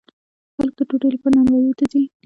[0.55, 2.01] خلک د ډوډۍ لپاره نانواییو ته ځي.